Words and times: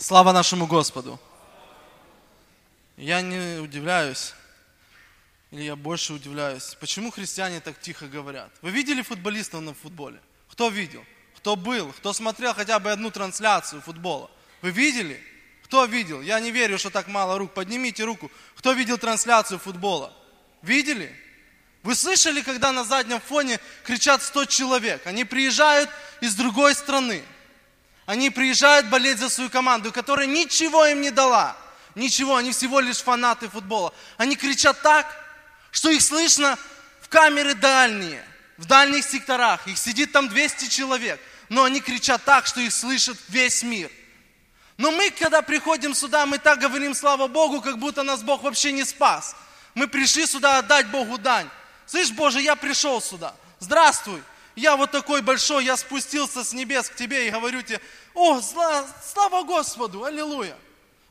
Слава 0.00 0.32
нашему 0.32 0.68
Господу! 0.68 1.18
Я 2.96 3.20
не 3.20 3.58
удивляюсь, 3.58 4.32
или 5.50 5.62
я 5.62 5.74
больше 5.74 6.12
удивляюсь, 6.12 6.76
почему 6.78 7.10
христиане 7.10 7.58
так 7.58 7.80
тихо 7.80 8.06
говорят. 8.06 8.48
Вы 8.62 8.70
видели 8.70 9.02
футболистов 9.02 9.60
на 9.60 9.74
футболе? 9.74 10.20
Кто 10.50 10.68
видел? 10.68 11.04
Кто 11.36 11.56
был? 11.56 11.92
Кто 11.94 12.12
смотрел 12.12 12.54
хотя 12.54 12.78
бы 12.78 12.92
одну 12.92 13.10
трансляцию 13.10 13.82
футбола? 13.82 14.30
Вы 14.62 14.70
видели? 14.70 15.20
Кто 15.64 15.84
видел? 15.84 16.22
Я 16.22 16.38
не 16.38 16.52
верю, 16.52 16.78
что 16.78 16.90
так 16.90 17.08
мало 17.08 17.36
рук. 17.36 17.52
Поднимите 17.52 18.04
руку. 18.04 18.30
Кто 18.56 18.74
видел 18.74 18.98
трансляцию 18.98 19.58
футбола? 19.58 20.12
Видели? 20.62 21.12
Вы 21.82 21.96
слышали, 21.96 22.42
когда 22.42 22.70
на 22.70 22.84
заднем 22.84 23.20
фоне 23.20 23.58
кричат 23.82 24.22
100 24.22 24.44
человек? 24.44 25.06
Они 25.08 25.24
приезжают 25.24 25.90
из 26.20 26.36
другой 26.36 26.76
страны. 26.76 27.24
Они 28.08 28.30
приезжают 28.30 28.86
болеть 28.86 29.18
за 29.18 29.28
свою 29.28 29.50
команду, 29.50 29.92
которая 29.92 30.26
ничего 30.26 30.86
им 30.86 31.02
не 31.02 31.10
дала. 31.10 31.54
Ничего, 31.94 32.36
они 32.36 32.52
всего 32.52 32.80
лишь 32.80 33.02
фанаты 33.02 33.50
футбола. 33.50 33.92
Они 34.16 34.34
кричат 34.34 34.80
так, 34.80 35.14
что 35.72 35.90
их 35.90 36.00
слышно 36.00 36.58
в 37.02 37.10
камеры 37.10 37.52
дальние, 37.52 38.24
в 38.56 38.64
дальних 38.64 39.04
секторах. 39.04 39.68
Их 39.68 39.76
сидит 39.76 40.10
там 40.10 40.30
200 40.30 40.70
человек. 40.70 41.20
Но 41.50 41.64
они 41.64 41.80
кричат 41.80 42.24
так, 42.24 42.46
что 42.46 42.60
их 42.60 42.72
слышит 42.72 43.18
весь 43.28 43.62
мир. 43.62 43.90
Но 44.78 44.90
мы, 44.90 45.10
когда 45.10 45.42
приходим 45.42 45.92
сюда, 45.92 46.24
мы 46.24 46.38
так 46.38 46.60
говорим 46.60 46.94
слава 46.94 47.26
Богу, 47.26 47.60
как 47.60 47.76
будто 47.76 48.02
нас 48.04 48.22
Бог 48.22 48.42
вообще 48.42 48.72
не 48.72 48.84
спас. 48.84 49.36
Мы 49.74 49.86
пришли 49.86 50.24
сюда 50.24 50.56
отдать 50.56 50.86
Богу 50.86 51.18
дань. 51.18 51.50
Слышь, 51.84 52.10
Боже, 52.12 52.40
я 52.40 52.56
пришел 52.56 53.02
сюда. 53.02 53.34
Здравствуй. 53.60 54.22
Я 54.58 54.74
вот 54.74 54.90
такой 54.90 55.22
большой, 55.22 55.64
я 55.64 55.76
спустился 55.76 56.42
с 56.42 56.52
небес 56.52 56.88
к 56.88 56.96
тебе 56.96 57.28
и 57.28 57.30
говорю 57.30 57.62
тебе, 57.62 57.80
о, 58.12 58.40
слава 58.40 59.44
Господу, 59.44 60.02
аллилуйя. 60.02 60.56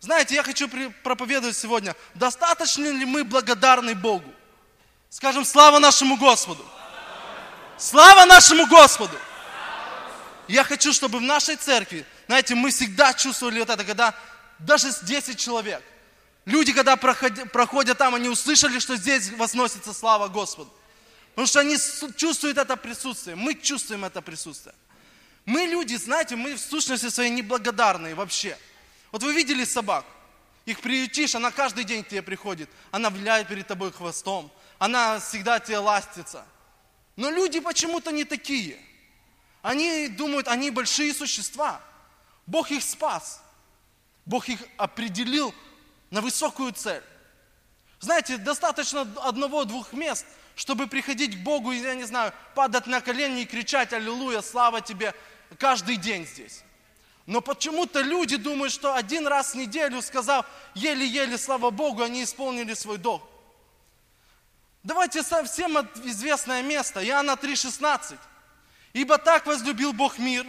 Знаете, 0.02 0.36
я 0.36 0.44
хочу 0.44 0.70
проповедовать 1.02 1.56
сегодня, 1.56 1.96
достаточно 2.14 2.84
ли 2.84 3.06
мы 3.06 3.24
благодарны 3.24 3.96
Богу? 3.96 4.30
Скажем, 5.10 5.46
слава 5.46 5.80
нашему 5.80 6.18
Господу. 6.18 6.66
Слава 7.78 8.26
нашему 8.26 8.68
Господу. 8.68 9.18
Я 10.50 10.66
хочу, 10.66 10.92
чтобы 10.92 11.20
в 11.20 11.22
нашей 11.22 11.56
церкви, 11.56 12.06
знаете, 12.28 12.54
мы 12.54 12.70
всегда 12.70 13.14
чувствовали 13.14 13.60
вот 13.60 13.70
это, 13.70 13.86
когда 13.86 14.14
даже 14.60 14.92
с 14.92 15.00
10 15.00 15.40
человек, 15.40 15.82
люди, 16.44 16.74
когда 16.74 16.98
проходят, 16.98 17.50
проходят 17.54 17.98
там, 17.98 18.14
они 18.14 18.28
услышали, 18.28 18.80
что 18.80 18.98
здесь 18.98 19.32
возносится 19.32 19.94
слава 19.94 20.28
Господу. 20.28 20.70
Потому 21.38 21.50
что 21.50 21.60
они 21.60 21.78
чувствуют 22.16 22.58
это 22.58 22.76
присутствие, 22.76 23.36
мы 23.36 23.54
чувствуем 23.54 24.06
это 24.06 24.24
присутствие. 24.24 24.74
Мы 25.46 25.68
люди, 25.68 25.94
знаете, 25.94 26.36
мы 26.36 26.56
в 26.56 26.60
сущности 26.60 27.10
своей 27.10 27.30
неблагодарные 27.30 28.16
вообще. 28.16 28.58
Вот 29.12 29.22
вы 29.22 29.36
видели 29.36 29.64
собак, 29.64 30.04
их 30.66 30.82
приютишь, 30.82 31.36
она 31.36 31.52
каждый 31.52 31.84
день 31.84 32.04
к 32.04 32.08
тебе 32.08 32.24
приходит, 32.24 32.72
она 32.90 33.12
виляет 33.12 33.48
перед 33.48 33.68
тобой 33.68 33.92
хвостом, 33.92 34.52
она 34.80 35.20
всегда 35.20 35.60
тебе 35.60 35.78
ластится. 35.78 36.44
Но 37.16 37.30
люди 37.30 37.60
почему-то 37.60 38.10
не 38.10 38.24
такие. 38.24 38.80
Они 39.62 40.08
думают, 40.08 40.48
они 40.48 40.72
большие 40.72 41.14
существа. 41.14 41.80
Бог 42.48 42.72
их 42.72 42.82
спас. 42.82 43.44
Бог 44.26 44.50
их 44.50 44.60
определил 44.78 45.54
на 46.10 46.22
высокую 46.22 46.74
цель. 46.74 47.04
Знаете, 48.00 48.38
достаточно 48.38 49.02
одного-двух 49.18 49.94
мест, 49.94 50.26
чтобы 50.58 50.88
приходить 50.88 51.38
к 51.38 51.44
Богу 51.44 51.72
и, 51.72 51.78
я 51.78 51.94
не 51.94 52.04
знаю, 52.04 52.34
падать 52.56 52.88
на 52.88 53.00
колени 53.00 53.44
и 53.44 53.46
кричать 53.46 53.94
«Аллилуйя, 53.94 54.42
слава 54.42 54.82
Тебе!» 54.82 55.14
каждый 55.60 55.98
день 55.98 56.26
здесь. 56.26 56.64
Но 57.28 57.42
почему-то 57.42 58.02
люди 58.02 58.38
думают, 58.38 58.74
что 58.74 58.96
один 58.96 59.28
раз 59.28 59.52
в 59.54 59.56
неделю, 59.56 60.02
сказав 60.02 60.48
еле-еле 60.74 61.38
слава 61.38 61.70
Богу, 61.70 62.02
они 62.02 62.24
исполнили 62.24 62.74
свой 62.74 62.98
долг. 62.98 63.22
Давайте 64.82 65.22
совсем 65.22 65.78
известное 66.04 66.64
место, 66.64 67.06
Иоанна 67.06 67.32
3,16. 67.32 68.18
Ибо 68.94 69.20
так 69.20 69.46
возлюбил 69.46 69.94
Бог 69.94 70.18
мир, 70.18 70.46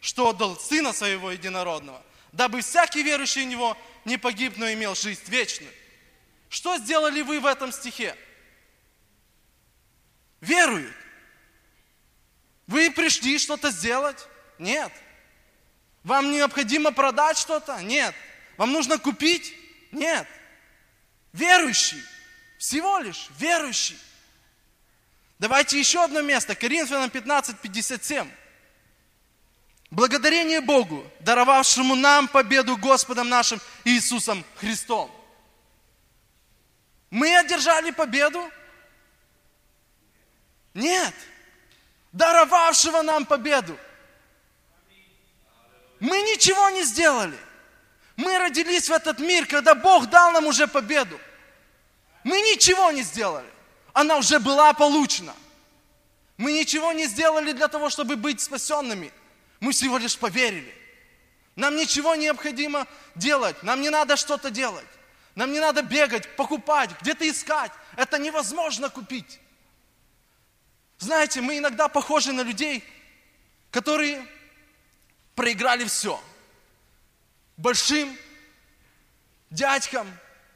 что 0.00 0.30
отдал 0.30 0.58
Сына 0.58 0.94
Своего 0.94 1.32
Единородного, 1.32 2.02
дабы 2.32 2.62
всякий 2.62 3.02
верующий 3.02 3.44
в 3.44 3.48
Него 3.48 3.76
не 4.06 4.16
погиб, 4.16 4.54
но 4.56 4.72
имел 4.72 4.94
жизнь 4.94 5.20
вечную. 5.26 5.72
Что 6.48 6.78
сделали 6.78 7.20
вы 7.20 7.40
в 7.40 7.46
этом 7.46 7.72
стихе? 7.72 8.16
Веруют. 10.40 10.94
Вы 12.66 12.90
пришли 12.90 13.38
что-то 13.38 13.70
сделать? 13.70 14.26
Нет. 14.58 14.92
Вам 16.04 16.30
необходимо 16.30 16.92
продать 16.92 17.36
что-то? 17.36 17.82
Нет. 17.82 18.14
Вам 18.56 18.72
нужно 18.72 18.98
купить? 18.98 19.54
Нет. 19.92 20.26
Верующий. 21.32 22.02
Всего 22.58 22.98
лишь 22.98 23.28
верующий. 23.38 23.98
Давайте 25.38 25.78
еще 25.78 26.04
одно 26.04 26.20
место. 26.20 26.54
Коринфянам 26.54 27.10
15, 27.10 27.58
57. 27.58 28.30
Благодарение 29.90 30.60
Богу, 30.60 31.04
даровавшему 31.20 31.94
нам 31.96 32.28
победу 32.28 32.76
Господом 32.76 33.28
нашим 33.28 33.60
Иисусом 33.84 34.44
Христом. 34.56 35.10
Мы 37.10 37.36
одержали 37.36 37.90
победу? 37.90 38.48
Нет. 40.74 41.14
Даровавшего 42.12 43.02
нам 43.02 43.26
победу. 43.26 43.76
Мы 46.00 46.20
ничего 46.22 46.70
не 46.70 46.82
сделали. 46.82 47.38
Мы 48.16 48.38
родились 48.38 48.88
в 48.88 48.92
этот 48.92 49.18
мир, 49.18 49.46
когда 49.46 49.74
Бог 49.74 50.08
дал 50.08 50.32
нам 50.32 50.46
уже 50.46 50.66
победу. 50.66 51.18
Мы 52.24 52.40
ничего 52.40 52.90
не 52.90 53.02
сделали. 53.02 53.48
Она 53.92 54.16
уже 54.16 54.38
была 54.38 54.72
получена. 54.72 55.34
Мы 56.36 56.52
ничего 56.52 56.92
не 56.92 57.06
сделали 57.06 57.52
для 57.52 57.68
того, 57.68 57.90
чтобы 57.90 58.16
быть 58.16 58.40
спасенными. 58.40 59.12
Мы 59.60 59.72
всего 59.72 59.98
лишь 59.98 60.16
поверили. 60.16 60.74
Нам 61.56 61.76
ничего 61.76 62.14
необходимо 62.14 62.86
делать. 63.14 63.62
Нам 63.62 63.80
не 63.80 63.90
надо 63.90 64.16
что-то 64.16 64.50
делать. 64.50 64.86
Нам 65.34 65.52
не 65.52 65.60
надо 65.60 65.82
бегать, 65.82 66.36
покупать, 66.36 66.90
где-то 67.00 67.28
искать. 67.28 67.72
Это 67.96 68.18
невозможно 68.18 68.88
купить. 68.88 69.39
Знаете, 71.00 71.40
мы 71.40 71.58
иногда 71.58 71.88
похожи 71.88 72.30
на 72.30 72.42
людей, 72.42 72.84
которые 73.70 74.24
проиграли 75.34 75.84
все. 75.86 76.22
Большим 77.56 78.16
дядькам, 79.48 80.06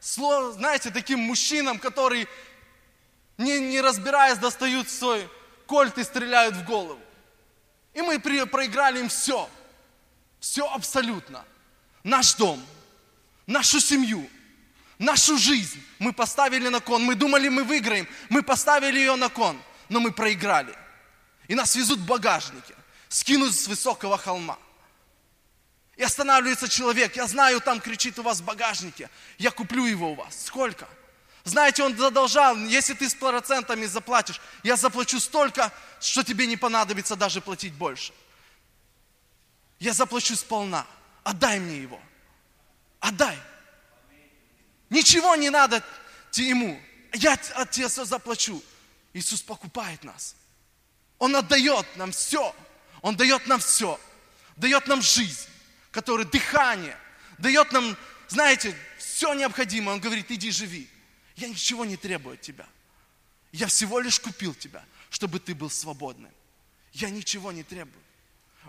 знаете, 0.01 0.91
таким 0.91 1.21
мужчинам, 1.21 1.79
которые, 1.79 2.29
не, 3.39 3.59
не 3.59 3.81
разбираясь, 3.81 4.37
достают 4.37 4.91
свой 4.91 5.29
кольт 5.67 5.97
и 5.97 6.05
стреляют 6.05 6.57
в 6.57 6.65
голову. 6.65 7.01
И 7.95 8.03
мы 8.03 8.19
проиграли 8.19 9.01
им 9.01 9.09
все. 9.09 9.49
Все 10.41 10.67
абсолютно. 10.71 11.43
Наш 12.03 12.35
дом, 12.35 12.63
нашу 13.47 13.81
семью, 13.81 14.29
нашу 14.99 15.39
жизнь 15.39 15.83
мы 15.99 16.13
поставили 16.13 16.69
на 16.69 16.81
кон. 16.81 17.03
Мы 17.03 17.15
думали, 17.15 17.49
мы 17.49 17.65
выиграем. 17.65 18.07
Мы 18.29 18.43
поставили 18.43 18.99
ее 18.99 19.17
на 19.17 19.31
кон, 19.31 19.59
но 19.89 20.01
мы 20.01 20.13
проиграли. 20.13 20.77
И 21.49 21.55
нас 21.55 21.77
везут 21.77 22.01
в 22.01 22.07
багажнике, 22.07 22.75
скинут 23.09 23.55
с 23.55 23.67
высокого 23.67 24.19
холма. 24.19 24.59
И 25.97 26.03
останавливается 26.03 26.69
человек, 26.69 27.17
я 27.17 27.27
знаю, 27.27 27.61
там 27.61 27.81
кричит 27.81 28.19
у 28.19 28.23
вас 28.23 28.41
в 28.41 28.45
багажнике, 28.45 29.09
я 29.39 29.51
куплю 29.51 29.87
его 29.87 30.13
у 30.13 30.15
вас. 30.15 30.47
Сколько? 30.47 30.89
Знаете, 31.45 31.83
он 31.83 31.97
задолжал, 31.97 32.57
если 32.57 32.95
ты 32.95 33.09
с 33.09 33.15
процентами 33.15 33.85
заплатишь, 33.85 34.41
я 34.63 34.77
заплачу 34.77 35.21
столько, 35.21 35.71
что 36.01 36.23
тебе 36.23 36.47
не 36.47 36.57
понадобится 36.57 37.17
даже 37.17 37.41
платить 37.41 37.75
больше. 37.75 38.13
Я 39.79 39.93
заплачу 39.93 40.35
сполна. 40.37 40.87
Отдай 41.23 41.61
мне 41.61 41.79
его. 41.83 42.01
Отдай. 43.01 43.39
Ничего 44.89 45.37
не 45.37 45.51
надо 45.51 45.83
ему. 46.33 46.81
Я 47.13 47.35
от 47.55 47.71
тебя 47.71 47.89
все 47.89 48.05
заплачу. 48.05 48.63
Иисус 49.15 49.41
покупает 49.41 50.05
нас. 50.05 50.37
Он 51.19 51.35
отдает 51.35 51.87
нам 51.97 52.13
все. 52.13 52.55
Он 53.01 53.17
дает 53.17 53.47
нам 53.47 53.61
все. 53.61 53.99
Дает 54.57 54.87
нам 54.87 55.01
жизнь 55.01 55.49
который 55.95 56.27
дыхание, 56.27 56.99
дает 57.39 57.71
нам, 57.71 57.97
знаете, 58.27 58.77
все 58.99 59.33
необходимое. 59.33 59.95
Он 59.95 60.01
говорит, 60.01 60.29
иди 60.29 60.51
живи. 60.51 60.91
Я 61.37 61.49
ничего 61.49 61.85
не 61.85 61.97
требую 61.97 62.35
от 62.35 62.41
тебя. 62.41 62.67
Я 63.53 63.69
всего 63.69 64.01
лишь 64.01 64.19
купил 64.19 64.55
тебя, 64.55 64.85
чтобы 65.09 65.39
ты 65.39 65.55
был 65.55 65.71
свободным. 65.71 66.33
Я 66.93 67.11
ничего 67.11 67.53
не 67.53 67.63
требую. 67.63 68.03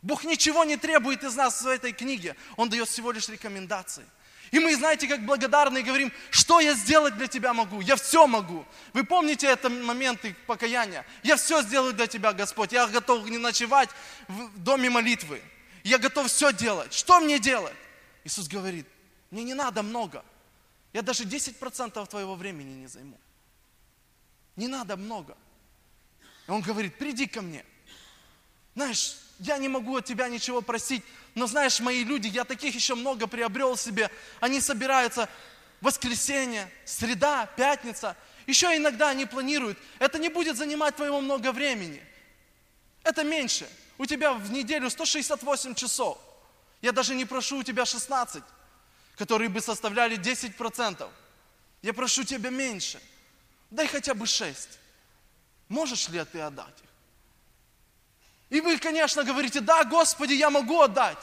Бог 0.04 0.24
ничего 0.24 0.64
не 0.66 0.78
требует 0.78 1.24
из 1.24 1.34
нас 1.34 1.64
в 1.64 1.68
этой 1.68 1.94
книге. 1.94 2.36
Он 2.58 2.70
дает 2.70 2.88
всего 2.88 3.12
лишь 3.12 3.28
рекомендации. 3.28 4.06
И 4.52 4.60
мы, 4.60 4.76
знаете, 4.76 5.08
как 5.08 5.26
благодарны 5.26 5.82
говорим, 5.82 6.12
что 6.30 6.60
я 6.60 6.74
сделать 6.74 7.18
для 7.18 7.28
тебя 7.28 7.54
могу? 7.54 7.82
Я 7.82 7.96
все 7.96 8.28
могу. 8.28 8.66
Вы 8.94 9.04
помните 9.04 9.48
это 9.48 9.70
моменты 9.70 10.36
покаяния? 10.48 11.06
Я 11.24 11.36
все 11.36 11.62
сделаю 11.62 11.94
для 11.94 12.08
тебя, 12.08 12.34
Господь. 12.34 12.72
Я 12.72 12.88
готов 12.88 13.28
не 13.30 13.38
ночевать 13.38 13.90
в 14.28 14.58
доме 14.60 14.90
молитвы. 14.90 15.42
Я 15.84 15.98
готов 15.98 16.28
все 16.28 16.54
делать. 16.54 16.94
Что 16.94 17.20
мне 17.20 17.40
делать? 17.40 17.76
Иисус 18.24 18.48
говорит, 18.48 18.88
мне 19.32 19.44
не 19.44 19.54
надо 19.54 19.84
много. 19.84 20.24
Я 20.94 21.02
даже 21.02 21.26
10% 21.26 22.08
твоего 22.08 22.36
времени 22.36 22.74
не 22.74 22.88
займу. 22.88 23.20
Не 24.56 24.68
надо 24.68 24.96
много. 24.96 25.36
И 26.48 26.52
он 26.52 26.62
говорит, 26.62 26.98
приди 26.98 27.28
ко 27.28 27.42
мне. 27.42 27.66
Знаешь, 28.76 29.18
я 29.40 29.58
не 29.58 29.68
могу 29.68 29.98
от 29.98 30.06
тебя 30.06 30.30
ничего 30.30 30.62
просить, 30.62 31.04
но 31.36 31.48
знаешь, 31.48 31.82
мои 31.82 32.04
люди, 32.06 32.28
я 32.28 32.46
таких 32.46 32.74
еще 32.74 32.96
много 32.96 33.28
приобрел 33.28 33.76
себе. 33.76 34.10
Они 34.40 34.62
собираются 34.62 35.30
воскресенье, 35.82 36.72
среда, 36.86 37.46
пятница. 37.58 38.16
Еще 38.48 38.76
иногда 38.78 39.10
они 39.10 39.26
планируют. 39.26 39.78
Это 40.00 40.18
не 40.18 40.30
будет 40.30 40.56
занимать 40.56 40.96
твоего 40.96 41.20
много 41.20 41.52
времени. 41.52 42.02
Это 43.04 43.26
меньше. 43.26 43.70
У 43.98 44.06
тебя 44.06 44.34
в 44.34 44.50
неделю 44.52 44.90
168 44.90 45.76
часов. 45.76 46.18
Я 46.82 46.94
даже 46.94 47.14
не 47.14 47.26
прошу 47.26 47.58
у 47.58 47.64
тебя 47.64 47.86
16, 47.86 48.42
которые 49.18 49.50
бы 49.50 49.60
составляли 49.60 50.18
10%. 50.18 51.10
Я 51.82 51.94
прошу 51.94 52.24
тебя 52.24 52.50
меньше. 52.50 53.02
Дай 53.72 53.88
хотя 53.88 54.14
бы 54.14 54.26
6. 54.26 54.80
Можешь 55.68 56.08
ли 56.08 56.24
ты 56.24 56.40
отдать 56.40 56.80
их? 56.82 56.90
И 58.56 58.62
вы, 58.62 58.78
конечно, 58.78 59.26
говорите, 59.26 59.60
да, 59.60 59.84
Господи, 59.84 60.32
я 60.32 60.50
могу 60.50 60.80
отдать. 60.80 61.18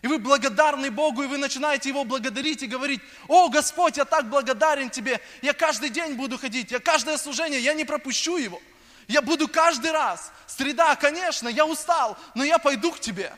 И 0.00 0.06
вы 0.06 0.18
благодарны 0.18 0.92
Богу, 0.92 1.24
и 1.24 1.26
вы 1.26 1.38
начинаете 1.38 1.88
Его 1.88 2.04
благодарить 2.04 2.62
и 2.62 2.68
говорить, 2.68 3.00
о, 3.26 3.48
Господь, 3.48 3.96
я 3.96 4.04
так 4.04 4.30
благодарен 4.30 4.88
Тебе, 4.88 5.20
я 5.42 5.52
каждый 5.54 5.88
день 5.88 6.14
буду 6.14 6.38
ходить, 6.38 6.70
я 6.70 6.78
каждое 6.78 7.16
служение, 7.18 7.58
я 7.58 7.74
не 7.74 7.84
пропущу 7.84 8.36
его. 8.36 8.62
Я 9.08 9.22
буду 9.22 9.48
каждый 9.48 9.90
раз. 9.90 10.30
Среда, 10.46 10.94
конечно, 10.94 11.48
я 11.48 11.66
устал, 11.66 12.16
но 12.36 12.44
я 12.44 12.58
пойду 12.58 12.92
к 12.92 13.00
Тебе. 13.00 13.32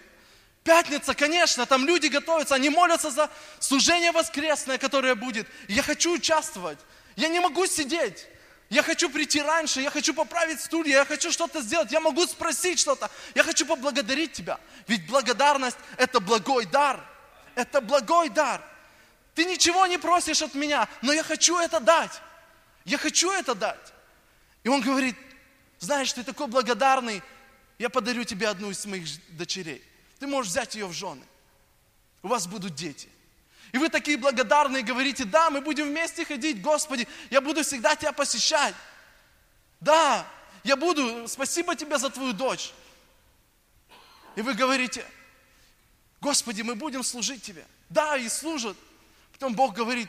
Пятница, 0.63 1.15
конечно, 1.15 1.65
там 1.65 1.87
люди 1.87 2.09
готовятся, 2.09 2.57
они 2.57 2.69
молятся 2.69 3.11
за 3.11 3.31
служение 3.59 4.13
воскресное, 4.13 4.77
которое 4.77 5.15
будет. 5.15 5.47
Я 5.67 5.83
хочу 5.83 6.13
участвовать. 6.13 6.79
Я 7.17 7.29
не 7.29 7.41
могу 7.41 7.65
сидеть. 7.65 8.27
Я 8.71 8.83
хочу 8.83 9.09
прийти 9.09 9.41
раньше, 9.41 9.81
я 9.81 9.91
хочу 9.91 10.13
поправить 10.13 10.61
стулья, 10.61 10.99
я 10.99 11.05
хочу 11.07 11.33
что-то 11.33 11.63
сделать, 11.63 11.91
я 11.91 12.01
могу 12.01 12.27
спросить 12.27 12.79
что-то, 12.79 13.11
я 13.35 13.43
хочу 13.43 13.65
поблагодарить 13.65 14.33
Тебя. 14.33 14.61
Ведь 14.87 15.07
благодарность– 15.07 15.79
это 15.97 16.21
благой 16.21 16.67
дар. 16.67 17.03
Это 17.55 17.81
благой 17.81 18.29
дар. 18.29 18.63
Ты 19.35 19.47
ничего 19.47 19.87
не 19.87 19.99
просишь 19.99 20.43
от 20.43 20.55
меня, 20.55 20.89
но 21.01 21.13
я 21.13 21.23
хочу 21.23 21.59
это 21.59 21.81
дать. 21.81 22.21
Я 22.85 22.99
хочу 22.99 23.31
это 23.33 23.55
дать. 23.55 23.93
И 24.65 24.69
он 24.69 24.81
говорит, 24.81 25.17
знаешь, 25.79 26.13
ты 26.13 26.23
такой 26.23 26.47
благодарный, 26.47 27.23
я 27.79 27.89
подарю 27.89 28.25
тебе 28.25 28.49
одну 28.49 28.71
из 28.71 28.85
моих 28.85 29.07
дочерей. 29.37 29.83
Ты 30.19 30.27
можешь 30.27 30.51
взять 30.51 30.75
ее 30.75 30.87
в 30.87 30.93
жены. 30.93 31.25
У 32.23 32.29
вас 32.29 32.47
будут 32.47 32.75
дети. 32.75 33.09
И 33.73 33.79
вы 33.79 33.89
такие 33.89 34.17
благодарные 34.17 34.83
говорите, 34.83 35.25
да, 35.25 35.51
мы 35.51 35.61
будем 35.61 35.89
вместе 35.89 36.25
ходить, 36.25 36.63
Господи, 36.63 37.07
я 37.31 37.41
буду 37.41 37.63
всегда 37.63 37.95
Тебя 37.97 38.13
посещать. 38.13 38.75
Да, 39.81 40.27
я 40.65 40.77
буду, 40.77 41.29
спасибо 41.29 41.75
Тебе 41.77 41.99
за 41.99 42.11
Твою 42.11 42.33
дочь. 42.33 42.73
И 44.37 44.43
вы 44.43 44.55
говорите, 44.55 45.05
Господи, 46.21 46.63
мы 46.63 46.75
будем 46.75 47.03
служить 47.03 47.43
Тебе. 47.43 47.67
Да, 47.91 48.17
и 48.17 48.29
служат. 48.29 48.77
Потом 49.33 49.55
Бог 49.55 49.75
говорит, 49.75 50.09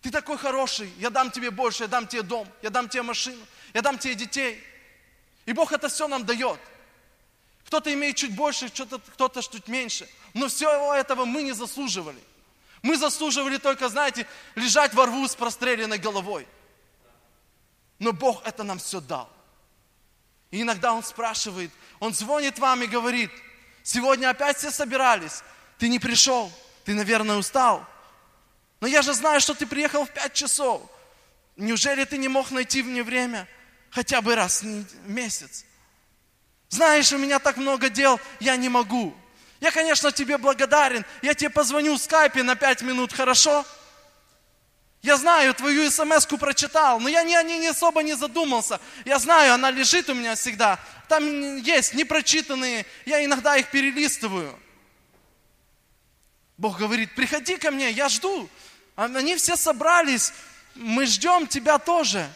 ты 0.00 0.10
такой 0.10 0.36
хороший, 0.36 0.92
я 0.98 1.08
дам 1.08 1.30
тебе 1.30 1.50
больше, 1.50 1.84
я 1.84 1.88
дам 1.88 2.06
тебе 2.06 2.22
дом, 2.22 2.46
я 2.62 2.70
дам 2.70 2.88
тебе 2.90 3.02
машину, 3.02 3.42
я 3.72 3.80
дам 3.80 3.98
тебе 3.98 4.14
детей. 4.14 4.62
И 5.46 5.52
Бог 5.52 5.72
это 5.72 5.88
все 5.88 6.06
нам 6.08 6.26
дает. 6.26 6.60
Кто-то 7.64 7.92
имеет 7.92 8.16
чуть 8.16 8.34
больше, 8.34 8.68
кто-то 8.68 9.42
чуть 9.42 9.66
меньше. 9.66 10.08
Но 10.34 10.48
всего 10.48 10.92
этого 10.94 11.24
мы 11.24 11.42
не 11.42 11.52
заслуживали. 11.52 12.20
Мы 12.84 12.98
заслуживали 12.98 13.56
только, 13.56 13.88
знаете, 13.88 14.26
лежать 14.56 14.92
во 14.92 15.06
рву 15.06 15.26
с 15.26 15.34
простреленной 15.34 15.96
головой. 15.96 16.46
Но 17.98 18.12
Бог 18.12 18.42
это 18.44 18.62
нам 18.62 18.78
все 18.78 19.00
дал. 19.00 19.30
И 20.50 20.60
иногда 20.60 20.92
Он 20.92 21.02
спрашивает, 21.02 21.70
Он 21.98 22.12
звонит 22.12 22.58
вам 22.58 22.82
и 22.82 22.86
говорит, 22.86 23.30
сегодня 23.82 24.28
опять 24.28 24.58
все 24.58 24.70
собирались, 24.70 25.42
ты 25.78 25.88
не 25.88 25.98
пришел, 25.98 26.52
ты, 26.84 26.92
наверное, 26.92 27.38
устал. 27.38 27.86
Но 28.80 28.86
я 28.86 29.00
же 29.00 29.14
знаю, 29.14 29.40
что 29.40 29.54
ты 29.54 29.66
приехал 29.66 30.04
в 30.04 30.10
пять 30.10 30.34
часов. 30.34 30.82
Неужели 31.56 32.04
ты 32.04 32.18
не 32.18 32.28
мог 32.28 32.50
найти 32.50 32.82
мне 32.82 33.02
время 33.02 33.48
хотя 33.88 34.20
бы 34.20 34.34
раз 34.34 34.62
в 34.62 35.08
месяц? 35.08 35.64
Знаешь, 36.68 37.10
у 37.14 37.18
меня 37.18 37.38
так 37.38 37.56
много 37.56 37.88
дел, 37.88 38.20
я 38.40 38.56
не 38.56 38.68
могу. 38.68 39.16
Я, 39.60 39.70
конечно, 39.70 40.12
тебе 40.12 40.38
благодарен. 40.38 41.04
Я 41.22 41.34
тебе 41.34 41.50
позвоню 41.50 41.96
в 41.96 41.98
скайпе 41.98 42.42
на 42.42 42.54
пять 42.54 42.82
минут, 42.82 43.12
хорошо? 43.12 43.64
Я 45.04 45.18
знаю, 45.18 45.52
твою 45.52 45.90
смс 45.90 46.26
прочитал, 46.26 46.98
но 46.98 47.10
я 47.10 47.24
не, 47.24 47.36
о 47.36 47.42
ней 47.42 47.58
не 47.58 47.68
особо 47.68 48.02
не 48.02 48.14
задумался. 48.14 48.80
Я 49.04 49.18
знаю, 49.18 49.52
она 49.52 49.70
лежит 49.70 50.08
у 50.08 50.14
меня 50.14 50.34
всегда. 50.34 50.78
Там 51.08 51.58
есть 51.58 51.92
непрочитанные, 51.92 52.86
я 53.04 53.22
иногда 53.22 53.56
их 53.56 53.70
перелистываю. 53.70 54.58
Бог 56.56 56.78
говорит, 56.78 57.14
приходи 57.14 57.58
ко 57.58 57.70
мне, 57.70 57.90
я 57.90 58.08
жду. 58.08 58.48
Они 58.96 59.36
все 59.36 59.56
собрались, 59.56 60.32
мы 60.74 61.04
ждем 61.04 61.46
тебя 61.46 61.78
тоже. 61.78 62.26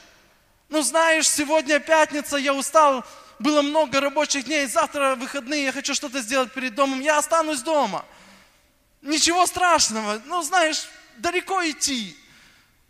Ну 0.69 0.83
знаешь, 0.83 1.27
сегодня 1.27 1.81
пятница, 1.81 2.37
я 2.37 2.53
устал, 2.53 3.03
было 3.39 3.63
много 3.63 4.01
рабочих 4.01 4.45
дней, 4.45 4.67
завтра 4.67 5.15
выходные, 5.15 5.65
я 5.65 5.73
хочу 5.73 5.95
что-то 5.95 6.21
сделать 6.21 6.53
перед 6.53 6.75
домом, 6.75 7.01
я 7.01 7.19
останусь 7.19 7.63
дома. 7.63 8.05
Ничего 9.03 9.47
страшного, 9.47 10.21
ну 10.27 10.43
знаешь, 10.43 10.89
далеко 11.19 11.63
идти. 11.69 12.17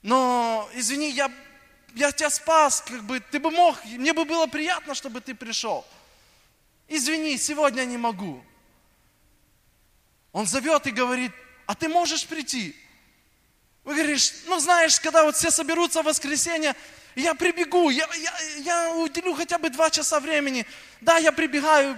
Но, 0.02 0.68
извини, 0.74 1.10
я, 1.10 1.30
я 1.94 2.12
тебя 2.12 2.30
спас, 2.30 2.82
как 2.86 3.02
бы, 3.04 3.20
ты 3.20 3.38
бы 3.38 3.50
мог, 3.50 3.84
мне 3.84 4.12
бы 4.12 4.24
было 4.24 4.46
приятно, 4.46 4.94
чтобы 4.94 5.20
ты 5.20 5.34
пришел. 5.34 5.86
Извини, 6.88 7.36
сегодня 7.36 7.84
не 7.84 7.98
могу. 7.98 8.42
Он 10.32 10.46
зовет 10.46 10.86
и 10.86 10.90
говорит, 10.90 11.32
а 11.66 11.74
ты 11.74 11.88
можешь 11.88 12.26
прийти? 12.26 12.74
Вы 13.84 13.94
говоришь, 13.94 14.32
ну 14.46 14.58
знаешь, 14.58 15.00
когда 15.00 15.24
вот 15.24 15.36
все 15.36 15.50
соберутся 15.50 16.02
в 16.02 16.06
воскресенье, 16.06 16.74
я 17.14 17.34
прибегу, 17.34 17.90
я, 17.90 18.08
я, 18.14 18.32
я 18.58 18.92
уделю 18.92 19.34
хотя 19.34 19.58
бы 19.58 19.70
два 19.70 19.90
часа 19.90 20.20
времени. 20.20 20.66
Да, 21.00 21.18
я 21.18 21.32
прибегаю 21.32 21.96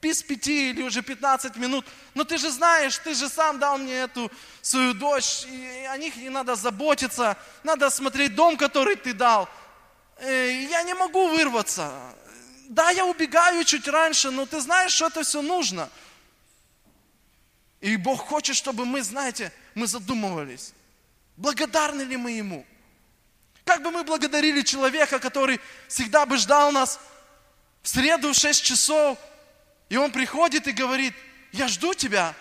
без 0.00 0.22
пяти 0.22 0.70
или 0.70 0.82
уже 0.82 1.02
15 1.02 1.56
минут, 1.56 1.84
но 2.14 2.24
ты 2.24 2.38
же 2.38 2.50
знаешь, 2.50 2.98
ты 2.98 3.14
же 3.14 3.28
сам 3.28 3.58
дал 3.58 3.78
мне 3.78 3.94
эту 3.94 4.30
свою 4.62 4.94
дочь, 4.94 5.44
и 5.46 5.86
о 5.90 5.96
них 5.96 6.16
не 6.16 6.30
надо 6.30 6.54
заботиться, 6.54 7.36
надо 7.64 7.90
смотреть 7.90 8.34
дом, 8.34 8.56
который 8.56 8.96
ты 8.96 9.12
дал. 9.12 9.48
Э, 10.18 10.66
я 10.70 10.82
не 10.82 10.94
могу 10.94 11.28
вырваться. 11.28 11.92
Да, 12.68 12.90
я 12.90 13.04
убегаю 13.04 13.64
чуть 13.64 13.88
раньше, 13.88 14.30
но 14.30 14.46
ты 14.46 14.60
знаешь, 14.60 14.92
что 14.92 15.06
это 15.06 15.22
все 15.22 15.42
нужно. 15.42 15.88
И 17.80 17.96
Бог 17.96 18.20
хочет, 18.20 18.56
чтобы 18.56 18.84
мы, 18.84 19.02
знаете, 19.02 19.52
мы 19.74 19.86
задумывались, 19.86 20.72
благодарны 21.36 22.02
ли 22.02 22.16
мы 22.16 22.32
Ему. 22.32 22.64
Как 23.66 23.82
бы 23.82 23.90
мы 23.90 24.04
благодарили 24.04 24.62
человека, 24.62 25.18
который 25.18 25.60
всегда 25.88 26.24
бы 26.24 26.36
ждал 26.36 26.70
нас 26.70 27.00
в 27.82 27.88
среду 27.88 28.32
в 28.32 28.36
6 28.36 28.62
часов, 28.62 29.18
и 29.88 29.96
он 29.96 30.12
приходит 30.12 30.68
и 30.68 30.72
говорит, 30.72 31.12
я 31.50 31.66
жду 31.66 31.92
тебя, 31.92 32.32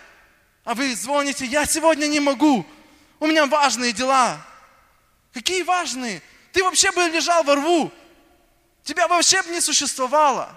а 0.63 0.75
вы 0.75 0.95
звоните, 0.95 1.45
я 1.45 1.65
сегодня 1.65 2.05
не 2.05 2.19
могу, 2.19 2.63
у 3.19 3.25
меня 3.25 3.47
важные 3.47 3.91
дела. 3.91 4.39
Какие 5.33 5.63
важные? 5.63 6.21
Ты 6.53 6.63
вообще 6.63 6.91
бы 6.91 7.01
лежал 7.01 7.43
во 7.43 7.55
рву, 7.55 7.91
тебя 8.83 9.07
вообще 9.07 9.41
бы 9.41 9.49
не 9.49 9.61
существовало. 9.61 10.55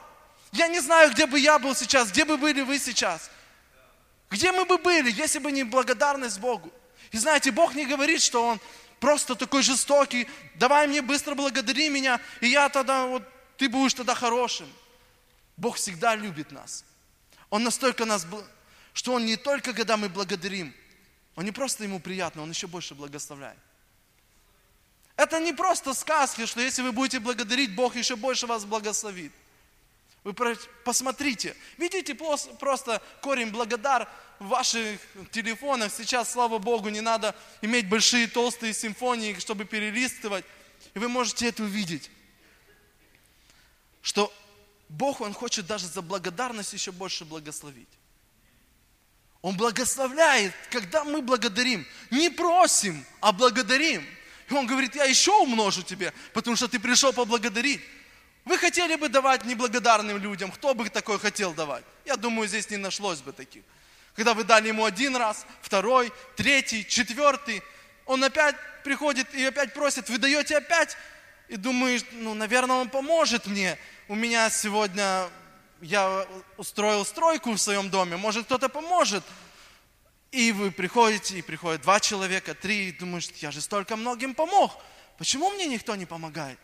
Я 0.53 0.69
не 0.69 0.81
знаю, 0.81 1.13
где 1.13 1.25
бы 1.25 1.41
я 1.41 1.59
был 1.59 1.75
сейчас, 1.75 2.11
где 2.11 2.27
бы 2.27 2.37
были 2.37 2.61
вы 2.61 2.79
сейчас. 2.79 3.31
Где 4.29 4.53
мы 4.53 4.67
бы 4.67 4.77
были, 4.77 5.11
если 5.11 5.39
бы 5.39 5.51
не 5.51 5.65
благодарность 5.65 6.39
Богу? 6.39 6.71
И 7.11 7.17
знаете, 7.17 7.53
Бог 7.53 7.75
не 7.75 7.87
говорит, 7.87 8.21
что 8.21 8.47
Он 8.47 8.61
просто 9.01 9.35
такой 9.35 9.63
жестокий, 9.63 10.29
давай 10.55 10.87
мне 10.87 11.03
быстро 11.03 11.35
благодари 11.35 11.89
меня, 11.89 12.21
и 12.41 12.49
я 12.49 12.69
тогда, 12.69 13.07
вот, 13.07 13.23
ты 13.57 13.69
будешь 13.69 13.95
тогда 13.95 14.15
хорошим. 14.15 14.73
Бог 15.57 15.77
всегда 15.77 16.15
любит 16.15 16.53
нас. 16.53 16.85
Он 17.51 17.65
настолько 17.65 18.05
нас, 18.05 18.27
что 18.93 19.13
Он 19.13 19.27
не 19.27 19.37
только, 19.37 19.75
когда 19.75 19.97
мы 19.97 20.09
благодарим, 20.09 20.75
Он 21.35 21.45
не 21.45 21.53
просто 21.53 21.85
Ему 21.85 22.01
приятно, 22.01 22.43
Он 22.43 22.51
еще 22.51 22.67
больше 22.67 22.95
благословляет. 22.95 23.59
Это 25.17 25.41
не 25.41 25.53
просто 25.53 25.95
сказки, 25.95 26.47
что 26.47 26.61
если 26.61 26.83
вы 26.83 26.93
будете 26.93 27.19
благодарить, 27.19 27.75
Бог 27.75 27.97
еще 27.97 28.15
больше 28.15 28.47
вас 28.47 28.65
благословит. 28.65 29.33
Вы 30.29 30.59
посмотрите, 30.85 31.57
видите 31.79 32.15
просто 32.15 33.03
корень 33.23 33.49
благодар 33.49 34.07
в 34.39 34.49
ваших 34.49 35.01
телефонах. 35.31 35.91
Сейчас, 35.91 36.31
слава 36.33 36.59
Богу, 36.59 36.91
не 36.91 37.01
надо 37.01 37.35
иметь 37.63 37.89
большие 37.89 38.27
толстые 38.27 38.75
симфонии, 38.75 39.39
чтобы 39.39 39.65
перелистывать. 39.65 40.45
И 40.93 40.99
вы 40.99 41.09
можете 41.09 41.49
это 41.49 41.63
увидеть. 41.63 42.11
Что 44.03 44.31
Бог, 44.91 45.23
Он 45.23 45.33
хочет 45.33 45.67
даже 45.67 45.87
за 45.87 46.03
благодарность 46.03 46.75
еще 46.75 46.93
больше 46.93 47.25
благословить. 47.25 47.89
Он 49.41 49.57
благословляет, 49.57 50.53
когда 50.71 51.05
мы 51.05 51.23
благодарим. 51.23 51.87
Не 52.11 52.29
просим, 52.29 53.03
а 53.23 53.33
благодарим. 53.33 54.07
И 54.51 54.53
Он 54.53 54.67
говорит, 54.67 54.95
я 54.95 55.05
еще 55.05 55.33
умножу 55.41 55.81
тебе, 55.83 56.13
потому 56.35 56.55
что 56.55 56.69
ты 56.69 56.79
пришел 56.79 57.15
поблагодарить. 57.15 57.81
Вы 58.45 58.59
хотели 58.59 58.95
бы 58.97 59.09
давать 59.09 59.45
неблагодарным 59.45 60.19
людям? 60.19 60.51
Кто 60.51 60.75
бы 60.75 60.89
такой 60.89 61.19
хотел 61.19 61.53
давать? 61.53 61.85
Я 62.05 62.17
думаю, 62.17 62.49
здесь 62.49 62.71
не 62.71 62.77
нашлось 62.77 63.21
бы 63.21 63.33
таких. 63.33 63.63
Когда 64.15 64.35
вы 64.35 64.45
дали 64.45 64.69
ему 64.69 64.85
один 64.85 65.15
раз, 65.17 65.47
второй, 65.61 66.13
третий, 66.37 66.87
четвертый, 66.87 67.63
он 68.07 68.25
опять 68.25 68.57
приходит 68.83 69.33
и 69.35 69.45
опять 69.45 69.75
просит, 69.75 70.09
вы 70.09 70.19
даете 70.19 70.57
опять, 70.57 70.97
и 71.49 71.57
думаешь, 71.57 72.03
ну, 72.13 72.35
наверное, 72.35 72.77
он 72.77 72.89
поможет 72.89 73.47
мне. 73.47 73.79
У 74.09 74.15
меня 74.15 74.51
сегодня, 74.51 75.29
я 75.81 76.27
устроил 76.57 77.05
стройку 77.05 77.53
в 77.53 77.59
своем 77.59 77.91
доме, 77.91 78.17
может, 78.17 78.47
кто-то 78.47 78.69
поможет. 78.69 79.23
И 80.31 80.53
вы 80.53 80.71
приходите, 80.71 81.39
и 81.39 81.43
приходят 81.43 81.83
два 81.83 82.01
человека, 82.01 82.55
три, 82.55 82.89
и 82.89 82.93
думаешь, 82.93 83.29
я 83.37 83.51
же 83.51 83.61
столько 83.61 83.97
многим 83.97 84.35
помог. 84.35 84.73
Почему 85.17 85.51
мне 85.51 85.67
никто 85.67 85.97
не 85.97 86.05
помогает? 86.05 86.59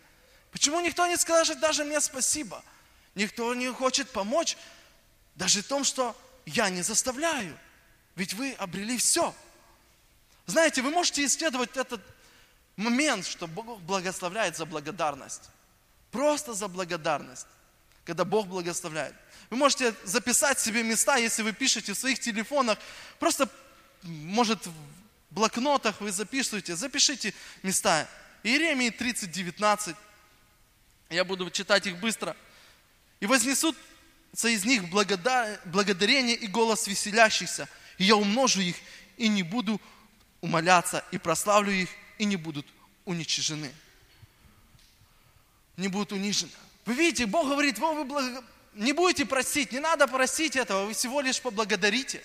Почему 0.54 0.78
никто 0.78 1.04
не 1.08 1.16
скажет 1.16 1.58
даже 1.58 1.82
мне 1.82 2.00
спасибо? 2.00 2.62
Никто 3.16 3.52
не 3.54 3.72
хочет 3.72 4.08
помочь 4.10 4.56
даже 5.34 5.62
в 5.62 5.66
том, 5.66 5.82
что 5.82 6.16
я 6.46 6.70
не 6.70 6.82
заставляю. 6.82 7.58
Ведь 8.14 8.34
вы 8.34 8.52
обрели 8.52 8.96
все. 8.96 9.34
Знаете, 10.46 10.80
вы 10.80 10.92
можете 10.92 11.24
исследовать 11.24 11.76
этот 11.76 12.00
момент, 12.76 13.26
что 13.26 13.48
Бог 13.48 13.80
благословляет 13.80 14.56
за 14.56 14.64
благодарность. 14.64 15.42
Просто 16.12 16.54
за 16.54 16.68
благодарность, 16.68 17.48
когда 18.04 18.24
Бог 18.24 18.46
благословляет. 18.46 19.16
Вы 19.50 19.56
можете 19.56 19.92
записать 20.04 20.60
себе 20.60 20.84
места, 20.84 21.16
если 21.16 21.42
вы 21.42 21.52
пишете 21.52 21.94
в 21.94 21.98
своих 21.98 22.20
телефонах, 22.20 22.78
просто, 23.18 23.48
может, 24.02 24.64
в 24.64 24.72
блокнотах 25.30 26.00
вы 26.00 26.12
записываете, 26.12 26.76
запишите 26.76 27.34
места. 27.64 28.08
Иеремии 28.44 28.90
30, 28.90 29.32
19. 29.32 29.96
Я 31.10 31.24
буду 31.24 31.50
читать 31.50 31.86
их 31.86 31.98
быстро. 31.98 32.36
«И 33.20 33.26
вознесутся 33.26 34.48
из 34.48 34.64
них 34.64 34.88
благодарение 34.90 36.34
и 36.34 36.46
голос 36.46 36.86
веселящихся, 36.86 37.68
и 37.98 38.04
я 38.04 38.16
умножу 38.16 38.60
их, 38.60 38.76
и 39.16 39.28
не 39.28 39.42
буду 39.42 39.80
умоляться, 40.40 41.04
и 41.10 41.18
прославлю 41.18 41.72
их, 41.72 41.88
и 42.18 42.24
не 42.24 42.36
будут 42.36 42.66
уничтожены». 43.04 43.72
Не 45.76 45.88
будут 45.88 46.12
унижены. 46.12 46.52
Вы 46.84 46.94
видите, 46.94 47.26
Бог 47.26 47.48
говорит, 47.48 47.78
вы, 47.78 48.04
благо... 48.04 48.44
не 48.74 48.92
будете 48.92 49.26
просить, 49.26 49.72
не 49.72 49.80
надо 49.80 50.06
просить 50.06 50.54
этого, 50.54 50.86
вы 50.86 50.94
всего 50.94 51.20
лишь 51.20 51.40
поблагодарите. 51.40 52.22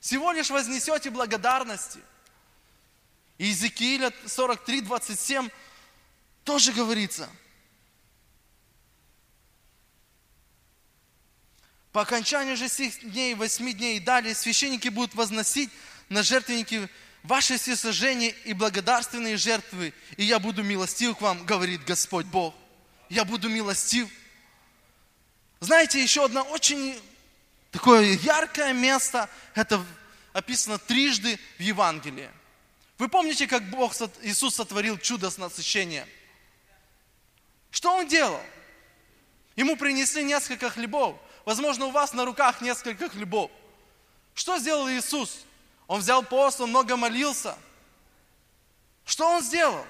Всего 0.00 0.32
лишь 0.32 0.48
вознесете 0.48 1.10
благодарности. 1.10 1.98
Иезекииля 3.36 4.12
43, 4.26 4.80
27 4.80 5.50
тоже 6.44 6.72
говорится– 6.72 7.28
По 11.92 12.02
окончанию 12.02 12.56
же 12.56 12.68
сих 12.68 13.00
дней, 13.00 13.34
восьми 13.34 13.72
дней 13.72 13.96
и 13.96 14.00
далее, 14.00 14.34
священники 14.34 14.88
будут 14.88 15.14
возносить 15.14 15.70
на 16.08 16.22
жертвенники 16.22 16.88
ваши 17.24 17.58
всесожжения 17.58 18.30
и 18.44 18.52
благодарственные 18.52 19.36
жертвы, 19.36 19.92
и 20.16 20.24
я 20.24 20.38
буду 20.38 20.62
милостив 20.62 21.16
к 21.16 21.20
вам, 21.20 21.44
говорит 21.44 21.84
Господь 21.84 22.26
Бог. 22.26 22.54
Я 23.08 23.24
буду 23.24 23.48
милостив. 23.48 24.08
Знаете, 25.58 26.00
еще 26.00 26.24
одно 26.24 26.42
очень 26.42 26.98
такое 27.72 28.16
яркое 28.18 28.72
место, 28.72 29.28
это 29.54 29.84
описано 30.32 30.78
трижды 30.78 31.38
в 31.58 31.62
Евангелии. 31.62 32.30
Вы 32.98 33.08
помните, 33.08 33.46
как 33.46 33.68
Бог, 33.68 33.94
Иисус 34.22 34.54
сотворил 34.54 34.96
чудо 34.96 35.28
с 35.28 35.38
насыщением? 35.38 36.06
Что 37.70 37.96
Он 37.96 38.06
делал? 38.06 38.40
Ему 39.56 39.76
принесли 39.76 40.22
несколько 40.22 40.70
хлебов. 40.70 41.18
Возможно, 41.44 41.86
у 41.86 41.90
вас 41.90 42.12
на 42.12 42.24
руках 42.24 42.60
несколько 42.60 43.08
хлебов. 43.08 43.50
Что 44.34 44.58
сделал 44.58 44.88
Иисус? 44.88 45.44
Он 45.86 46.00
взял 46.00 46.22
пост, 46.22 46.60
он 46.60 46.70
много 46.70 46.96
молился. 46.96 47.56
Что 49.04 49.28
он 49.28 49.42
сделал? 49.42 49.84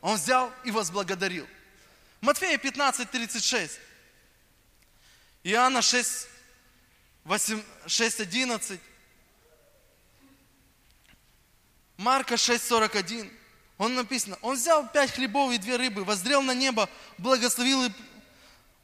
Он 0.00 0.16
взял 0.16 0.50
и 0.64 0.70
возблагодарил. 0.70 1.46
Матфея 2.20 2.56
15, 2.56 3.10
36. 3.10 3.78
Иоанна 5.42 5.82
6, 5.82 6.28
8, 7.24 7.62
6, 7.86 8.20
11. 8.20 8.80
Марка 11.96 12.36
6, 12.36 12.66
41. 12.66 13.30
Он 13.76 13.94
написано, 13.94 14.38
он 14.42 14.56
взял 14.56 14.86
пять 14.88 15.12
хлебов 15.12 15.52
и 15.52 15.58
две 15.58 15.76
рыбы, 15.76 16.04
воздрел 16.04 16.42
на 16.42 16.54
небо, 16.54 16.88
благословил 17.16 17.84
и 17.84 17.90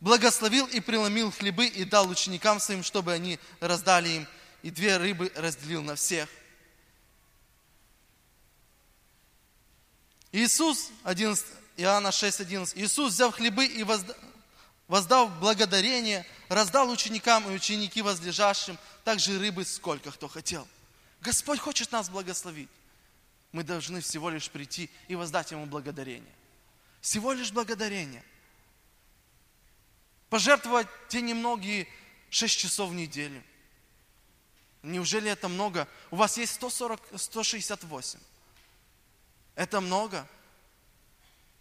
благословил 0.00 0.66
и 0.66 0.80
преломил 0.80 1.30
хлебы 1.30 1.66
и 1.66 1.84
дал 1.84 2.08
ученикам 2.08 2.60
своим, 2.60 2.82
чтобы 2.82 3.12
они 3.12 3.38
раздали 3.60 4.08
им, 4.08 4.28
и 4.62 4.70
две 4.70 4.96
рыбы 4.96 5.32
разделил 5.34 5.82
на 5.82 5.94
всех. 5.96 6.28
Иисус, 10.32 10.90
11, 11.04 11.44
Иоанна 11.78 12.12
6, 12.12 12.40
11, 12.40 12.76
Иисус, 12.76 13.14
взяв 13.14 13.34
хлебы 13.34 13.64
и 13.64 13.84
воздав 14.88 15.38
благодарение, 15.38 16.26
раздал 16.48 16.90
ученикам 16.90 17.48
и 17.50 17.54
ученики 17.54 18.02
возлежащим, 18.02 18.78
также 19.04 19.38
рыбы, 19.38 19.64
сколько 19.64 20.10
кто 20.10 20.28
хотел. 20.28 20.66
Господь 21.20 21.58
хочет 21.58 21.92
нас 21.92 22.08
благословить. 22.08 22.68
Мы 23.52 23.62
должны 23.62 24.00
всего 24.00 24.28
лишь 24.28 24.50
прийти 24.50 24.90
и 25.08 25.14
воздать 25.14 25.52
Ему 25.52 25.66
благодарение. 25.66 26.34
Всего 27.00 27.32
лишь 27.32 27.52
благодарение– 27.52 28.22
Пожертвовать 30.28 30.88
те 31.08 31.20
немногие 31.20 31.88
6 32.30 32.58
часов 32.58 32.90
в 32.90 32.94
неделю. 32.94 33.42
Неужели 34.82 35.30
это 35.30 35.48
много? 35.48 35.88
У 36.10 36.16
вас 36.16 36.36
есть 36.36 36.54
140, 36.54 37.00
168. 37.16 38.20
Это 39.54 39.80
много? 39.80 40.26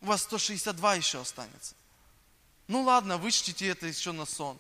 У 0.02 0.08
вас 0.08 0.24
162 0.24 0.96
еще 0.96 1.22
останется. 1.22 1.76
Ну 2.68 2.82
ладно, 2.84 3.18
вычтите 3.18 3.68
это 3.68 3.88
еще 3.88 4.12
на 4.12 4.26
сон. 4.26 4.60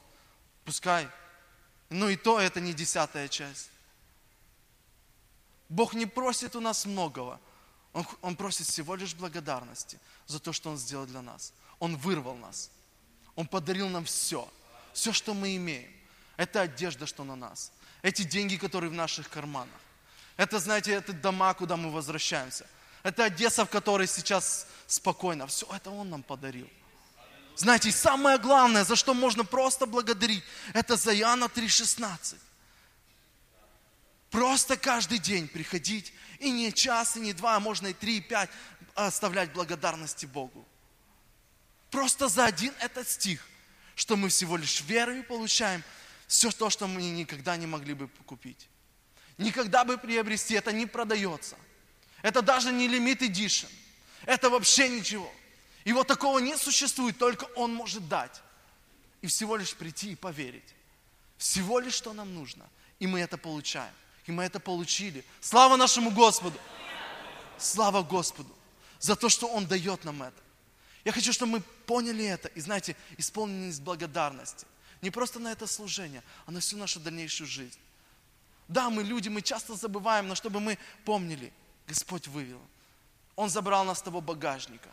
Пускай. 0.64 1.08
Но 1.90 2.10
и 2.10 2.16
то 2.16 2.40
это 2.40 2.60
не 2.60 2.74
десятая 2.74 3.28
часть. 3.28 3.70
Бог 5.70 5.94
не 5.94 6.06
просит 6.06 6.56
у 6.56 6.60
нас 6.60 6.86
многого. 6.86 7.40
Он, 7.94 8.06
он 8.22 8.36
просит 8.36 8.68
всего 8.68 8.96
лишь 8.96 9.16
благодарности 9.16 10.00
за 10.28 10.40
то, 10.40 10.54
что 10.54 10.70
Он 10.70 10.78
сделал 10.78 11.06
для 11.06 11.22
нас. 11.22 11.54
Он 11.80 11.96
вырвал 11.96 12.36
нас. 12.36 12.70
Он 13.36 13.48
подарил 13.48 13.90
нам 13.90 14.06
все. 14.06 14.50
Все, 14.94 15.12
что 15.12 15.34
мы 15.34 15.56
имеем. 15.56 15.92
Это 16.38 16.62
одежда, 16.62 17.06
что 17.06 17.24
на 17.24 17.36
нас. 17.36 17.72
Эти 18.02 18.24
деньги, 18.24 18.56
которые 18.56 18.90
в 18.90 18.94
наших 18.94 19.30
карманах. 19.30 19.80
Это, 20.38 20.60
знаете, 20.60 20.92
это 20.92 21.14
дома, 21.14 21.54
куда 21.54 21.78
мы 21.78 21.92
возвращаемся. 21.92 22.68
Это 23.04 23.26
Одесса, 23.26 23.66
в 23.66 23.70
которой 23.70 24.08
сейчас 24.08 24.68
спокойно. 24.88 25.48
Все 25.48 25.68
это 25.74 25.92
Он 25.92 26.10
нам 26.10 26.24
подарил. 26.24 26.70
Знаете, 27.56 27.92
самое 27.92 28.38
главное, 28.38 28.84
за 28.84 28.96
что 28.96 29.14
можно 29.14 29.46
просто 29.46 29.86
благодарить, 29.86 30.44
это 30.74 30.98
за 30.98 31.16
Иоанна 31.16 31.46
3,16. 31.46 32.36
Просто 34.30 34.76
каждый 34.76 35.20
день 35.20 35.48
приходить, 35.48 36.14
и 36.40 36.52
не 36.52 36.74
час, 36.74 37.16
и 37.16 37.22
не 37.22 37.32
два, 37.32 37.56
а 37.56 37.60
можно 37.60 37.88
и 37.88 37.94
три, 37.94 38.18
и 38.18 38.22
пять, 38.22 38.50
оставлять 38.94 39.54
благодарности 39.54 40.26
Богу. 40.26 40.68
Просто 41.96 42.28
за 42.28 42.44
один 42.44 42.74
этот 42.82 43.08
стих, 43.08 43.48
что 43.96 44.18
мы 44.18 44.28
всего 44.28 44.58
лишь 44.58 44.82
верой 44.82 45.24
получаем 45.24 45.82
все 46.28 46.52
то, 46.52 46.70
что 46.70 46.88
мы 46.88 47.02
никогда 47.02 47.56
не 47.56 47.68
могли 47.68 47.94
бы 47.94 48.10
купить. 48.26 48.68
Никогда 49.38 49.86
бы 49.86 49.98
приобрести, 49.98 50.56
это 50.56 50.74
не 50.74 50.88
продается. 50.88 51.56
Это 52.22 52.42
даже 52.42 52.74
не 52.74 52.90
лимит 52.90 53.22
edition. 53.22 53.70
Это 54.26 54.50
вообще 54.50 54.90
ничего. 54.90 55.32
Его 55.86 56.04
такого 56.04 56.40
не 56.40 56.58
существует, 56.58 57.18
только 57.18 57.46
Он 57.56 57.74
может 57.74 58.10
дать. 58.10 58.42
И 59.22 59.28
всего 59.28 59.56
лишь 59.56 59.74
прийти 59.74 60.12
и 60.12 60.16
поверить. 60.16 60.76
Всего 61.38 61.80
лишь, 61.80 61.94
что 61.94 62.12
нам 62.12 62.36
нужно. 62.36 62.70
И 63.00 63.08
мы 63.08 63.22
это 63.22 63.38
получаем. 63.38 63.94
И 64.26 64.34
мы 64.34 64.44
это 64.44 64.60
получили. 64.60 65.24
Слава 65.40 65.78
нашему 65.78 66.12
Господу! 66.12 66.60
Слава 67.58 68.04
Господу 68.04 68.54
за 69.00 69.16
то, 69.16 69.30
что 69.30 69.48
Он 69.48 69.66
дает 69.66 70.04
нам 70.04 70.24
это. 70.24 70.45
Я 71.06 71.12
хочу, 71.12 71.32
чтобы 71.32 71.54
мы 71.54 71.62
поняли 71.86 72.26
это 72.26 72.48
и, 72.50 72.60
знаете, 72.60 72.96
исполнились 73.18 73.80
благодарности. 73.80 74.66
Не 75.02 75.12
просто 75.12 75.40
на 75.40 75.52
это 75.52 75.68
служение, 75.68 76.24
а 76.48 76.52
на 76.52 76.60
всю 76.60 76.78
нашу 76.78 77.00
дальнейшую 77.00 77.48
жизнь. 77.48 77.78
Да, 78.68 78.90
мы 78.90 79.04
люди, 79.04 79.30
мы 79.30 79.44
часто 79.44 79.76
забываем, 79.76 80.28
но 80.28 80.34
чтобы 80.34 80.60
мы 80.60 80.80
помнили, 81.06 81.54
Господь 81.88 82.28
вывел. 82.28 82.60
Он 83.36 83.50
забрал 83.50 83.86
нас 83.86 84.00
с 84.00 84.02
того 84.02 84.20
багажника. 84.20 84.90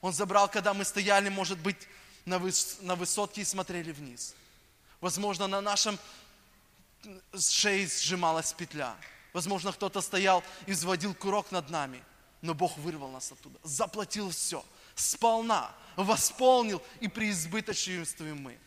Он 0.00 0.14
забрал, 0.14 0.48
когда 0.48 0.72
мы 0.72 0.84
стояли, 0.84 1.28
может 1.28 1.58
быть, 1.58 1.76
на, 2.24 2.38
выс 2.38 2.78
на 2.80 2.96
высотке 2.96 3.42
и 3.42 3.44
смотрели 3.44 3.92
вниз. 3.92 4.34
Возможно, 5.02 5.46
на 5.46 5.60
нашем 5.60 5.98
с 7.32 7.50
шеи 7.50 7.84
сжималась 7.84 8.54
петля. 8.54 8.96
Возможно, 9.34 9.72
кто-то 9.72 10.00
стоял 10.00 10.42
и 10.66 10.72
взводил 10.72 11.14
курок 11.14 11.50
над 11.50 11.68
нами. 11.68 12.02
Но 12.40 12.54
Бог 12.54 12.78
вырвал 12.78 13.10
нас 13.10 13.30
оттуда, 13.30 13.58
заплатил 13.62 14.30
все, 14.30 14.64
сполна, 14.94 15.74
восполнил 15.96 16.82
и 17.00 17.08
преизбыточествуем 17.08 18.42
мы. 18.42 18.58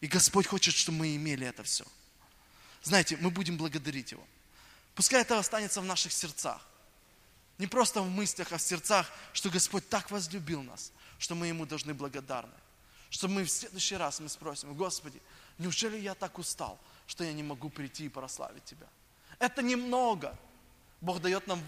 И 0.00 0.06
Господь 0.06 0.46
хочет, 0.46 0.74
чтобы 0.74 0.98
мы 0.98 1.16
имели 1.16 1.46
это 1.46 1.62
все. 1.62 1.84
Знаете, 2.82 3.16
мы 3.20 3.30
будем 3.30 3.56
благодарить 3.56 4.12
Его. 4.12 4.26
Пускай 4.94 5.22
это 5.22 5.38
останется 5.38 5.80
в 5.80 5.84
наших 5.84 6.12
сердцах. 6.12 6.60
Не 7.58 7.66
просто 7.66 8.02
в 8.02 8.10
мыслях, 8.10 8.52
а 8.52 8.58
в 8.58 8.62
сердцах, 8.62 9.10
что 9.32 9.50
Господь 9.50 9.88
так 9.88 10.10
возлюбил 10.10 10.62
нас, 10.62 10.92
что 11.18 11.34
мы 11.34 11.46
Ему 11.46 11.66
должны 11.66 11.94
благодарны. 11.94 12.52
Что 13.10 13.28
мы 13.28 13.44
в 13.44 13.50
следующий 13.50 13.96
раз 13.96 14.20
мы 14.20 14.28
спросим, 14.28 14.74
Господи, 14.74 15.20
неужели 15.58 15.98
я 15.98 16.14
так 16.14 16.38
устал, 16.38 16.80
что 17.06 17.24
я 17.24 17.32
не 17.32 17.42
могу 17.42 17.68
прийти 17.68 18.06
и 18.06 18.08
прославить 18.08 18.64
Тебя? 18.64 18.86
Это 19.38 19.62
немного. 19.62 20.36
Бог 21.02 21.20
дает 21.20 21.48
нам, 21.48 21.60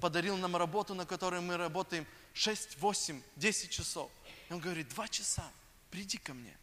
подарил 0.00 0.36
нам 0.36 0.56
работу, 0.56 0.94
на 0.94 1.04
которой 1.04 1.40
мы 1.40 1.56
работаем 1.56 2.06
6, 2.32 2.78
8, 2.78 3.20
10 3.34 3.70
часов. 3.70 4.10
И 4.48 4.52
Он 4.52 4.60
говорит, 4.60 4.88
два 4.90 5.08
часа, 5.08 5.44
приди 5.90 6.16
ко 6.16 6.32
мне. 6.32 6.56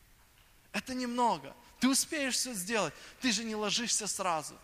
Это 0.71 0.93
немного. 0.93 1.53
Ты 1.81 1.89
успеешь 1.89 2.35
все 2.35 2.53
сделать. 2.53 2.93
Ты 3.19 3.33
же 3.33 3.43
не 3.43 3.53
ложишься 3.53 4.07
сразу. 4.07 4.57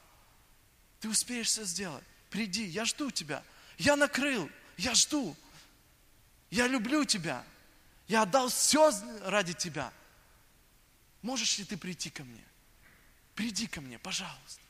Ты 1.01 1.09
успеешь 1.09 1.47
все 1.47 1.65
сделать. 1.65 2.03
Приди, 2.29 2.63
я 2.63 2.85
жду 2.85 3.11
тебя. 3.11 3.43
Я 3.77 3.97
накрыл, 3.97 4.49
я 4.77 4.95
жду. 4.95 5.35
Я 6.49 6.67
люблю 6.67 7.03
тебя. 7.03 7.43
Я 8.07 8.21
отдал 8.21 8.47
все 8.47 8.93
ради 9.25 9.53
тебя. 9.53 9.91
Можешь 11.21 11.57
ли 11.57 11.65
ты 11.65 11.75
прийти 11.75 12.09
ко 12.09 12.23
мне? 12.23 12.45
Приди 13.33 13.67
ко 13.67 13.81
мне, 13.81 13.99
пожалуйста. 13.99 14.64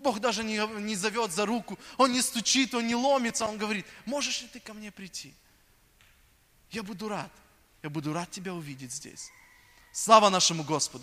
Бог 0.00 0.18
даже 0.18 0.42
не, 0.42 0.56
не 0.80 0.96
зовет 0.96 1.30
за 1.32 1.46
руку, 1.46 1.78
Он 1.98 2.12
не 2.12 2.22
стучит, 2.22 2.74
Он 2.74 2.86
не 2.86 2.94
ломится, 2.94 3.46
Он 3.46 3.58
говорит, 3.58 3.86
можешь 4.06 4.42
ли 4.42 4.48
ты 4.48 4.58
ко 4.58 4.74
мне 4.74 4.90
прийти? 4.90 5.34
Я 6.70 6.82
буду 6.82 7.08
рад, 7.08 7.30
я 7.82 7.90
буду 7.90 8.12
рад 8.12 8.30
тебя 8.30 8.54
увидеть 8.54 8.92
здесь. 8.92 9.30
Слава 9.92 10.30
нашему 10.30 10.64
Господу! 10.64 10.98